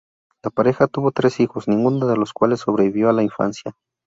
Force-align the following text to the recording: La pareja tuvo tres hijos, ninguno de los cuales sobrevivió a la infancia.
La 0.43 0.49
pareja 0.49 0.87
tuvo 0.87 1.11
tres 1.11 1.39
hijos, 1.41 1.67
ninguno 1.67 2.07
de 2.07 2.15
los 2.17 2.33
cuales 2.33 2.61
sobrevivió 2.61 3.07
a 3.09 3.13
la 3.13 3.21
infancia. 3.21 3.75